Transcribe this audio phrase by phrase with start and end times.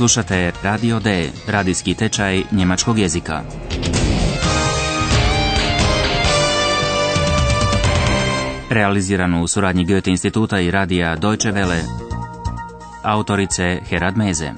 [0.00, 3.42] Slušate Radio D, radijski tečaj njemačkog jezika.
[8.70, 11.80] Realiziranu u suradnji Goethe instituta i radija Deutsche Welle.
[13.02, 14.52] Autorice Herad Meze.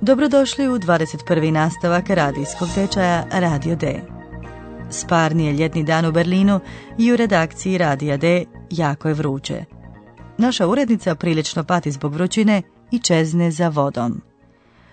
[0.00, 1.50] Dobrodošli u 21.
[1.50, 4.13] nastavak radijskog tečaja Radio D.
[4.94, 6.60] Sparni je ljetni dan u Berlinu
[6.98, 9.64] i u redakciji Radija D jako je vruće.
[10.38, 14.22] Naša urednica prilično pati zbog vrućine i čezne za vodom.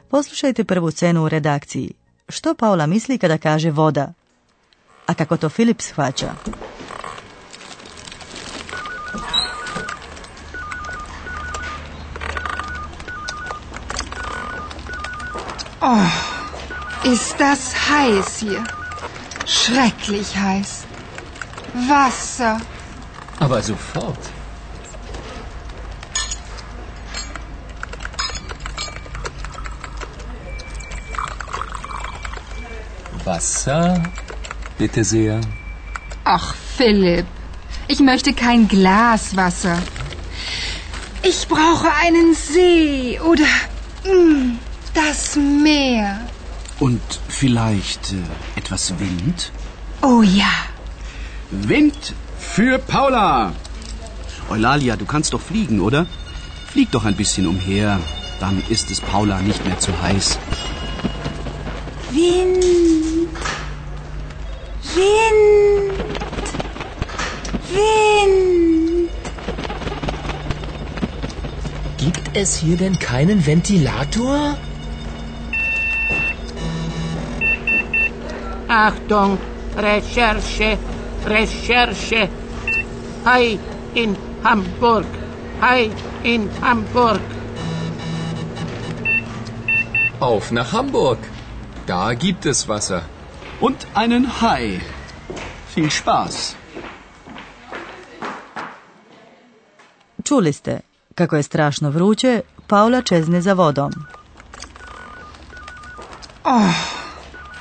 [0.10, 1.92] Poslušajte prvu scenu u redakciji.
[2.30, 4.14] Što Paula misli kada kaže voda?
[5.06, 6.32] A kako to Filip shvaća?
[15.82, 16.12] Oh,
[17.14, 18.81] ist das heiß hier.
[19.46, 20.84] Schrecklich heiß.
[21.88, 22.60] Wasser.
[23.40, 24.18] Aber sofort.
[33.26, 34.02] Wasser,
[34.78, 35.42] bitte sehr.
[36.24, 37.26] Ach, Philipp,
[37.88, 39.78] ich möchte kein Glas Wasser.
[41.24, 43.46] Ich brauche einen See oder
[44.06, 44.58] mm,
[44.94, 46.20] das Meer.
[46.80, 47.02] Und
[47.42, 49.52] vielleicht äh, etwas Wind?
[50.04, 50.54] Oh ja.
[51.50, 53.54] Wind für Paula!
[54.48, 56.06] Eulalia, du kannst doch fliegen, oder?
[56.68, 58.00] Flieg doch ein bisschen umher,
[58.40, 60.38] dann ist es Paula nicht mehr zu heiß.
[62.12, 62.64] Wind.
[64.94, 65.98] Wind.
[67.74, 69.10] Wind.
[71.98, 74.58] Gibt es hier denn keinen Ventilator?
[78.72, 79.38] Achtung,
[79.76, 80.78] Recherche,
[81.26, 82.30] Recherche.
[83.26, 83.60] Hi
[83.96, 85.06] in Hamburg,
[85.60, 85.92] hi
[86.24, 87.20] in Hamburg.
[90.22, 91.18] Auf nach Hamburg.
[91.86, 93.02] Da gibt es Wasser.
[93.60, 94.80] Und einen Hai.
[95.76, 96.56] Viel Spaß.
[100.24, 100.80] Čuli ste,
[101.16, 103.92] kako je strašno vruće, Paula čezne za vodom.
[106.44, 106.91] Oh,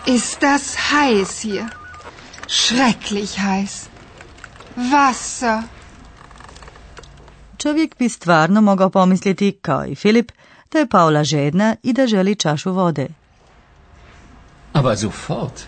[0.06, 1.66] ist das heiß hier.
[2.49, 3.88] Schrecklich heiß.
[4.77, 5.62] Wasser.
[7.59, 10.33] Čovjek bi stvarno mogao pomisliti, kao i Filip,
[10.72, 13.09] da je Paula žedna i da želi čašu vode.
[14.72, 15.66] Aber sofort.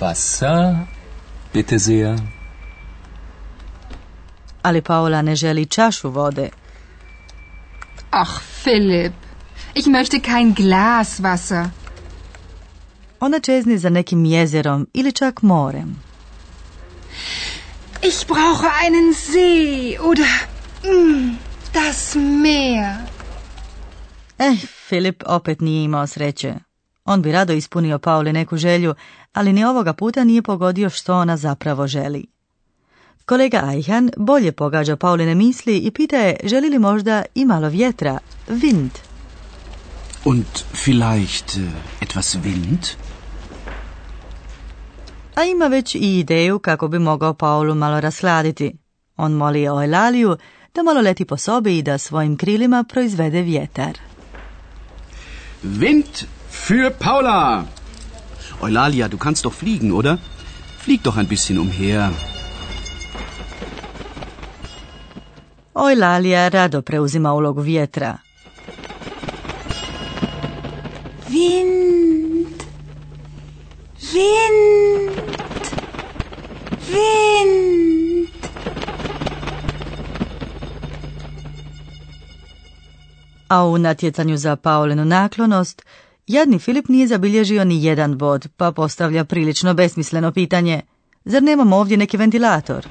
[0.00, 0.76] Wasser,
[1.54, 2.18] bitte sehr.
[4.62, 6.48] Ali Paula ne želi čašu vode.
[8.10, 9.14] Ach, Philipp,
[9.74, 11.70] ich möchte kein Glas Wasser.
[13.20, 16.02] Ona čezni za nekim jezerom ili čak morem.
[18.02, 20.26] Ich brauche einen See oder
[20.84, 21.38] mm,
[21.74, 22.94] das Meer.
[24.38, 24.56] Eh,
[24.88, 26.54] Filip opet nije imao sreće.
[27.04, 28.94] On bi rado ispunio Pauli neku želju,
[29.32, 32.26] ali ni ovoga puta nije pogodio što ona zapravo želi.
[33.30, 38.18] Kolega Ajhan bolje pogađa Pauline misli i pita je želi li možda i malo vjetra,
[38.48, 38.90] wind.
[40.24, 41.68] Und vielleicht äh,
[42.00, 42.94] etwas Wind?
[45.34, 48.76] A ima već i ideju kako bi mogao Paulu malo rasladiti.
[49.16, 50.36] On moli o Elaliju
[50.74, 53.98] da malo leti po sobi i da svojim krilima proizvede vjetar.
[55.64, 56.24] Wind
[56.68, 57.64] für Paula!
[58.62, 60.16] Eulalia, du kannst doch fliegen, oder?
[60.84, 62.10] Flieg doch ein bisschen umher.
[65.74, 68.18] Ojlalija rado preuzima ulogu vjetra.
[71.28, 72.46] Wind,
[74.00, 75.10] wind,
[76.92, 78.26] wind.
[83.48, 85.82] A u natjecanju za Paulinu naklonost,
[86.26, 90.80] jadni Filip nije zabilježio ni jedan bod, pa postavlja prilično besmisleno pitanje.
[91.24, 92.86] Zar nemamo ovdje neki ventilator?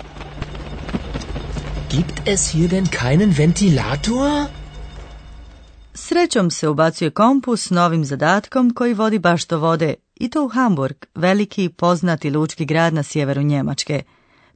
[1.90, 4.46] Gibt es hier denn keinen Ventilator?
[5.94, 10.48] Srećom se ubacuje kompus s novim zadatkom koji vodi baš do vode, i to u
[10.48, 14.04] Hamburg, veliki poznati lučki grad na sjeveru Njemačke.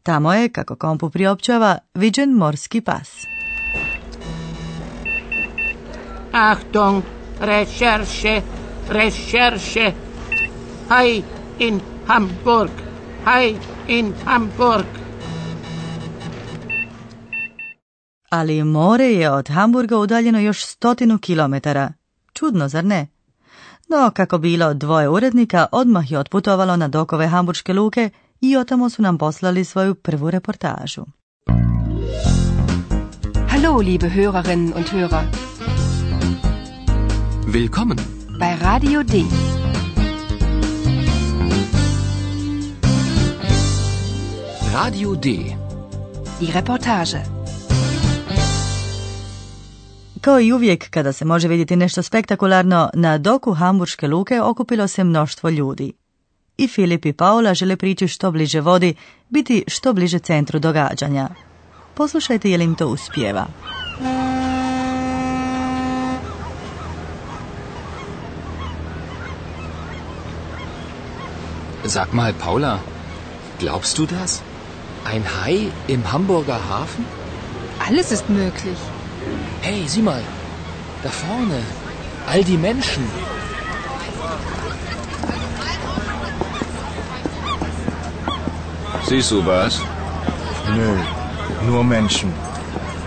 [0.03, 3.09] Tamo je, kako kompu priopćava, viđen morski pas.
[6.31, 7.03] Achtung,
[7.39, 8.41] Recherche,
[8.89, 9.91] Recherche.
[10.89, 11.23] Hi
[11.59, 12.71] in Hamburg,
[13.25, 13.55] hi
[13.87, 15.02] in Hamburg.
[18.33, 21.93] Ali more je od Hamburga udaljeno još stotinu kilometara.
[22.33, 23.07] Čudno, zar ne?
[23.89, 28.09] No, kako bilo, dvoje urednika odmah je otputovalo na dokove Hamburške luke
[28.41, 31.05] i otamo su nam poslali svoju prvu reportažu.
[33.49, 35.23] Hallo, liebe Hörerinnen und Hörer.
[37.47, 37.97] Willkommen.
[38.39, 39.23] Bei Radio D.
[44.73, 45.29] Radio D.
[46.39, 47.42] Die Reportage.
[50.23, 55.03] Kao i uvijek kada se može vidjeti nešto spektakularno, na doku Hamburške luke okupilo se
[55.03, 55.93] mnoštvo ljudi.
[56.57, 58.95] I Filip i Paula žele prići što bliže vodi,
[59.29, 61.29] biti što bliže centru događanja.
[61.93, 63.45] Poslušajte je li im to uspijeva.
[71.85, 72.79] Sag mal, Paula,
[73.59, 74.41] glaubst du das?
[75.13, 77.05] Ein Hai im Hamburger Hafen?
[77.89, 78.92] Alles ist möglich.
[79.61, 80.21] Hey, sieh mal,
[81.03, 81.61] da vorne,
[82.27, 83.07] all die Menschen.
[89.07, 89.81] Siehst du was?
[90.75, 90.95] Nö,
[91.67, 92.33] nur Menschen.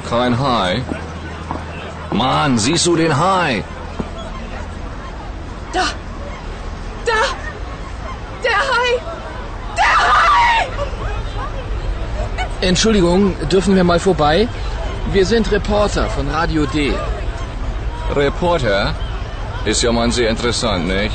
[0.09, 0.83] Kein Hai.
[2.13, 3.65] Mann, siehst du den Hai?
[5.73, 5.85] Da!
[7.05, 7.21] Da!
[8.45, 8.91] Der Hai!
[9.77, 10.69] Der Hai!
[12.61, 14.49] Entschuldigung, dürfen wir mal vorbei?
[15.13, 16.93] Wir sind Reporter von Radio D.
[18.15, 18.95] Reporter?
[19.65, 21.15] Ist ja mal sehr interessant, nicht?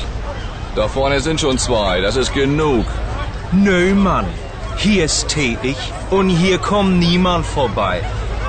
[0.74, 2.86] Da vorne sind schon zwei, das ist genug.
[3.52, 4.26] Nö, Mann.
[4.76, 5.76] Hier stehe ich
[6.10, 8.02] und hier kommt niemand vorbei.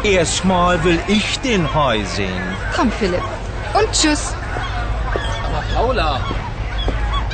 [0.04, 2.44] Erstmal will ich den Hai sehen.
[2.76, 3.24] Komm, Philipp.
[3.74, 4.34] Und tschüss.
[5.46, 6.20] Aber Paula!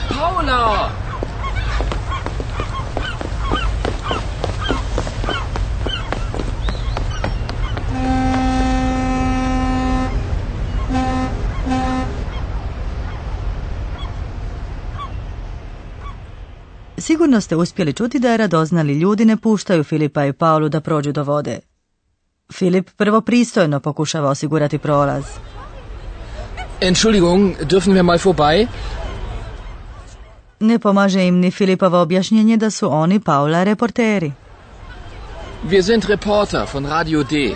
[0.09, 0.91] Paula!
[16.99, 21.11] Sigurno ste uspjeli čuti da je radoznali ljudi ne puštaju Filipa i Paulu da prođu
[21.11, 21.59] do vode.
[22.53, 25.23] Filip prvo pristojno pokušava osigurati prolaz.
[26.81, 28.67] Entschuldigung, dürfen wir mal vorbei?
[30.59, 34.31] Ne pomaže im ni Filipovo objašnjenje da su oni Paula reporteri.
[35.69, 37.55] Wir sind Reporter von Radio D.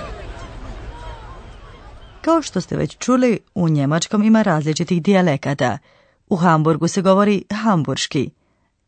[2.21, 5.77] Kao što ste već čuli, u njemačkom ima različitih dijalekata.
[6.27, 8.29] U Hamburgu se govori hamburški.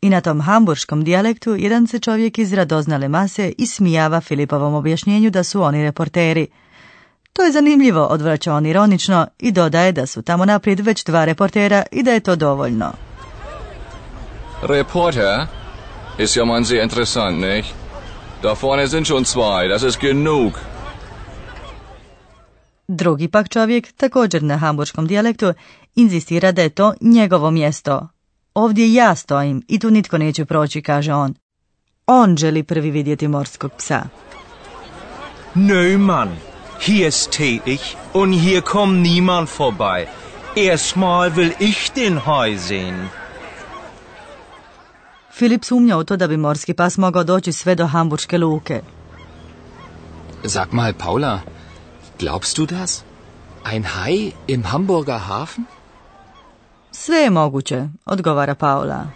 [0.01, 5.43] I na tom hamburškom dijalektu jedan se čovjek iz radoznale mase ismijava Filipovom objašnjenju da
[5.43, 6.47] su oni reporteri.
[7.33, 11.83] To je zanimljivo, odvraća on ironično i dodaje da su tamo naprijed već dva reportera
[11.91, 12.91] i da je to dovoljno.
[14.61, 15.47] Reporter?
[16.17, 17.73] Ist ja mal sehr interessant, nicht?
[18.41, 20.53] Da vorne sind schon zwei, das ist genug.
[22.87, 25.53] Drugi pak čovjek, također na hamburškom dijalektu,
[25.95, 28.07] inzistira da je to njegovo mjesto.
[28.55, 31.33] Ovdje ja stojim i tu nitko neće proći, kaže on.
[32.07, 34.03] On želi prvi vidjeti morskog psa.
[35.55, 36.29] Nö, Mann.
[36.85, 40.05] Hier stehe ich und hier kommt niemand vorbei.
[40.55, 43.07] Erstmal will ich den Hai sehen.
[45.31, 48.81] Filip sumnja u to da bi morski pas mogao doći sve do hamburške luke.
[50.45, 51.39] Sag mal, Paula,
[52.19, 53.03] glaubst du das?
[53.71, 55.65] Ein Hai im Hamburger Hafen?
[56.97, 59.07] Sve je moguće, odgovara Paula.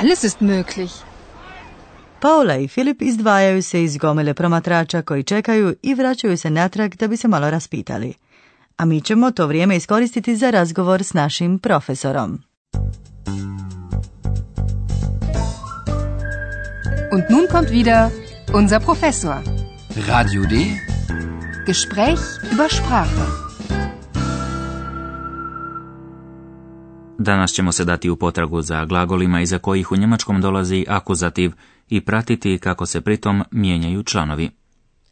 [0.00, 0.90] Alles ist möglich.
[2.20, 7.08] Paula i Filip izdvajaju se iz gomile promatrača koji čekaju i vraćaju se natrag da
[7.08, 8.14] bi se malo raspitali.
[8.76, 12.42] A mi ćemo to vrijeme iskoristiti za razgovor s našim profesorom.
[17.12, 18.10] Und nun kommt wieder
[18.54, 19.36] unser Professor.
[20.08, 20.56] Radio D?
[21.66, 22.20] Gespräch
[22.52, 23.39] über Sprache.
[27.30, 31.52] Danas ćemo se dati u potragu za glagolima iza kojih u njemačkom dolazi akuzativ
[31.88, 34.50] i pratiti kako se pritom mijenjaju članovi.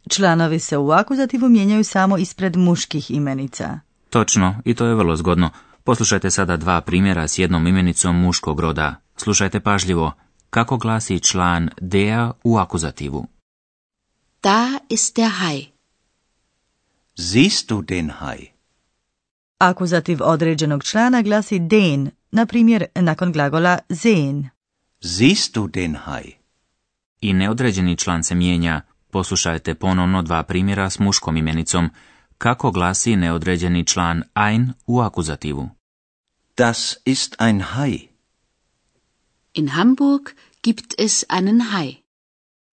[0.09, 3.79] Članovi se u akuzativu mijenjaju samo ispred muških imenica.
[4.09, 5.49] Točno, i to je vrlo zgodno.
[5.83, 8.95] Poslušajte sada dva primjera s jednom imenicom muškog roda.
[9.17, 10.11] Slušajte pažljivo.
[10.49, 13.27] Kako glasi član der u akuzativu?
[14.43, 15.65] Da ist der Hai.
[17.15, 18.58] Siehst du den Hai?
[19.61, 24.49] Akuzativ određenog člana glasi den, na primjer nakon glagola sehen.
[25.01, 26.33] Siehst du den Hai?
[27.21, 28.81] I neodređeni član se mijenja.
[29.09, 31.89] Poslušajte ponovno dva primjera s muškom imenicom.
[32.37, 35.69] Kako glasi neodređeni član ein u akuzativu?
[36.57, 38.07] Das ist ein Hai.
[39.53, 40.23] In Hamburg
[40.63, 41.95] gibt es einen Hai.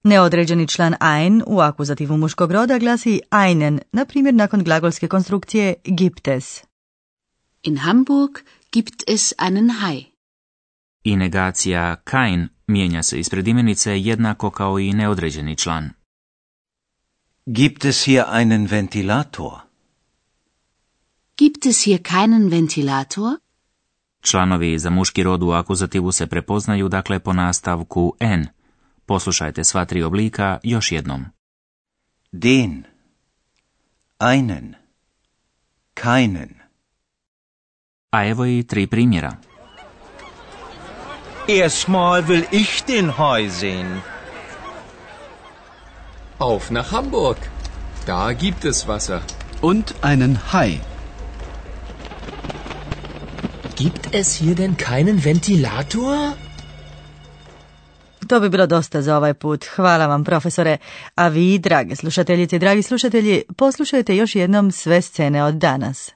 [0.03, 6.29] Neodređeni član ein u akuzativu muškog roda glasi einen, na primjer nakon glagolske konstrukcije gibt
[6.29, 6.67] es.
[7.67, 10.05] In Hamburg gibt es einen Hai.
[11.05, 15.91] I negacija kein mijenja se ispred imenice jednako kao i neodređeni član.
[17.47, 19.61] Gibt es hier einen Ventilator?
[21.37, 23.37] Gibt es hier keinen Ventilator?
[24.21, 28.47] Članovi za muški rod u akuzativu se prepoznaju dakle po nastavku n.
[29.07, 31.25] Poslušajte sva tri oblika još jednom.
[32.33, 32.85] Den.
[34.19, 34.75] Einen.
[35.95, 36.66] Keinen.
[38.25, 39.37] I tri primjera.
[41.49, 44.01] Erstmal will ich den Hai sehen.
[46.39, 47.37] Auf nach Hamburg.
[48.07, 49.21] Da gibt es Wasser.
[49.63, 50.81] Und einen Hai.
[53.77, 56.33] Gibt es hier denn keinen Ventilator?
[58.29, 59.65] To bi bilo dosta za ovaj put.
[59.77, 60.79] Hvala vam, profesore.
[61.15, 66.11] A vi, drage slušateljice i dragi slušatelji, poslušajte još jednom sve scene od danas.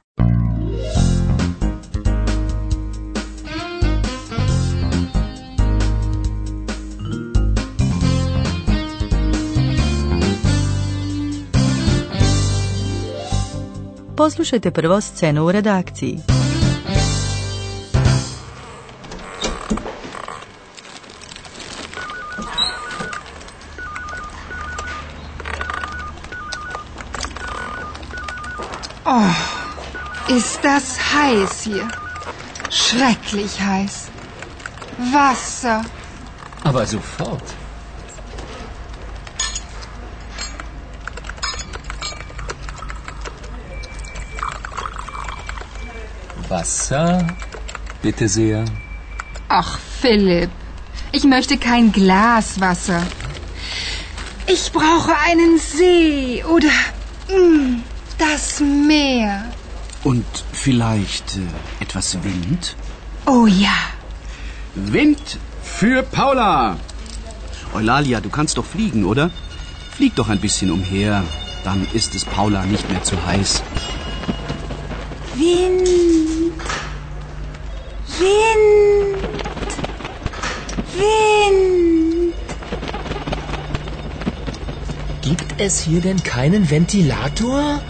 [14.21, 16.19] Poslušajte prvo scenu u redakciji.
[29.05, 29.35] Oh,
[30.29, 31.89] ist das heiß hier.
[32.71, 34.09] Schrecklich heiß.
[34.99, 35.85] Wasser.
[36.65, 37.45] Aber sofort.
[46.51, 47.27] Wasser?
[48.03, 48.65] Bitte sehr.
[49.49, 50.51] Ach, Philipp,
[51.13, 53.03] ich möchte kein Glas Wasser.
[54.47, 56.75] Ich brauche einen See oder
[57.29, 57.83] mm,
[58.19, 59.45] das Meer.
[60.03, 62.75] Und vielleicht äh, etwas Wind?
[63.27, 63.77] Oh ja.
[64.75, 66.77] Wind für Paula.
[67.75, 69.31] Eulalia, du kannst doch fliegen, oder?
[69.97, 71.23] Flieg doch ein bisschen umher.
[71.65, 73.63] Dann ist es Paula nicht mehr zu heiß.
[75.37, 75.89] Wind.
[78.19, 79.23] Wind.
[80.97, 82.35] Wind.
[85.23, 87.81] Gibt es hier denn keinen Ventilator?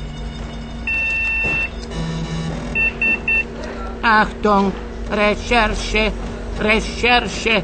[4.03, 4.73] Achtung,
[5.11, 6.13] Recherche,
[6.61, 7.63] Recherche.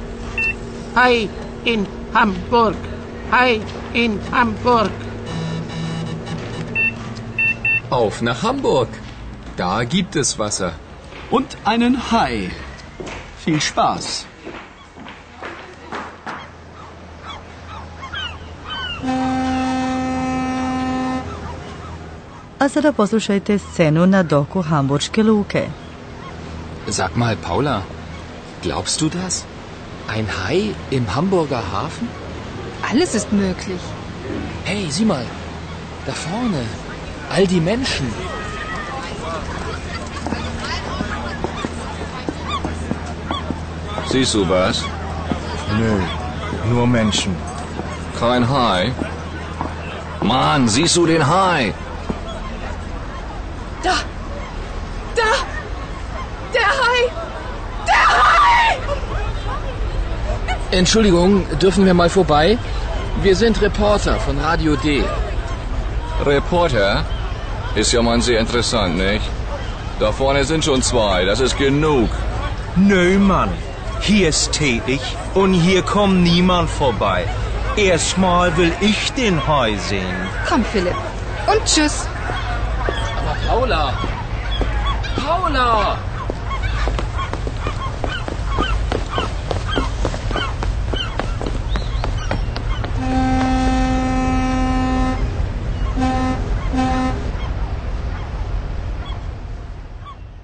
[0.95, 1.29] Hai
[1.65, 2.77] in Hamburg.
[3.31, 3.61] Hai
[3.93, 4.91] in Hamburg.
[7.91, 8.89] Auf nach Hamburg.
[9.57, 10.73] Da gibt es Wasser.
[11.31, 12.51] Und einen Hai.
[13.45, 14.27] Viel Spaß.
[22.59, 25.65] A sada poslušajte scenu na doku Hamburške luke.
[26.87, 27.83] Sag mal, Paula,
[28.63, 29.45] glaubst du das?
[30.09, 32.09] Ein Hai im Hamburger Hafen?
[32.91, 33.81] Alles ist möglich.
[34.65, 35.27] Hey, sieh mal,
[36.07, 36.65] da vorne,
[37.31, 38.07] all die Menschen.
[44.09, 44.85] Siehst du was?
[45.79, 45.99] Nö,
[46.71, 47.37] nur Menschen.
[48.19, 48.93] Kein Hai.
[50.23, 51.75] Mann, siehst du den Hai?
[53.83, 53.95] Da!
[55.15, 55.33] Da!
[56.55, 57.01] Der Hai!
[57.87, 58.79] Der Hai!
[60.71, 62.59] Entschuldigung, dürfen wir mal vorbei?
[63.23, 65.05] Wir sind Reporter von Radio D.
[66.25, 67.05] Reporter?
[67.77, 69.21] Ist ja mal sehr interessant, nicht?
[70.01, 72.09] Da vorne sind schon zwei, das ist genug.
[72.75, 73.51] Nö, Mann.
[74.01, 75.03] Hier stehe ich
[75.35, 77.27] und hier kommt niemand vorbei.
[77.77, 80.17] Erstmal will ich den Hai sehen.
[80.49, 80.97] Komm, Philipp.
[81.47, 82.09] Und tschüss.
[83.19, 83.93] Aber Paula!
[85.23, 85.99] Paula!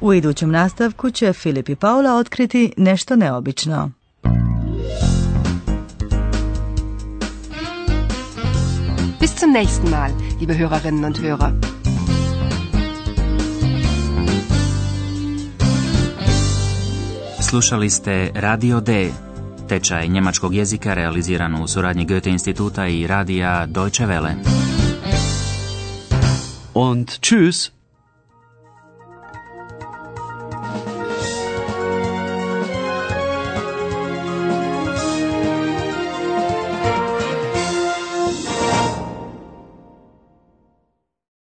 [0.02, 3.90] U idućem nastavku će Filip i Paula otkriti nešto neobično.
[9.20, 11.52] Bis zum nächsten Mal, liebe Hörerinnen und Hörer.
[17.40, 19.10] Slušali ste Radio D,
[19.68, 24.34] tečaj njemačkog jezika realiziran u suradnji Goethe instituta i radija Deutsche Welle.
[26.74, 27.81] Und tschüss.